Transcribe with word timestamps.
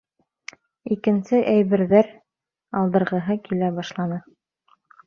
Икенсе 0.95 1.41
әйбер-ҙәр 1.53 2.11
алдырғыһы 2.83 3.39
килә 3.51 3.73
башланы. 3.81 4.23